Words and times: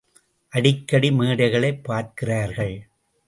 அடிக்கடி 0.53 1.11
மேடைகளைப் 1.11 1.83
பார்க்கிறார்கள்! 1.83 2.75